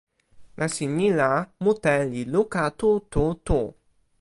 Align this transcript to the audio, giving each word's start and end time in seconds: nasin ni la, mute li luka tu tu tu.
nasin 0.61 0.91
ni 1.01 1.09
la, 1.19 1.27
mute 1.67 1.95
li 2.13 2.21
luka 2.33 2.63
tu 2.79 2.89
tu 3.13 3.25
tu. 3.45 3.59